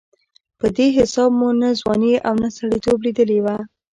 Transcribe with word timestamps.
په 0.59 0.67
دې 0.77 0.87
حساب 0.97 1.29
مو 1.39 1.49
نه 1.61 1.69
ځواني 1.79 2.13
او 2.27 2.33
نه 2.43 2.49
سړېتوب 2.57 2.97
لېدلې 3.05 3.39
وه. 3.45 3.57